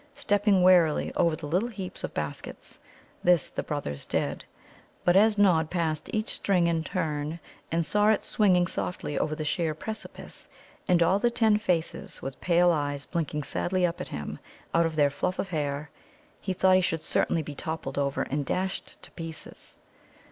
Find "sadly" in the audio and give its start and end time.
13.43-13.85